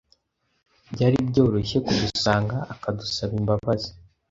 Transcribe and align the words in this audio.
byari 0.93 1.17
byoroshye 1.29 1.77
kudusanga 1.85 2.57
akadusaba 2.73 3.33
imbabazi 3.39 3.89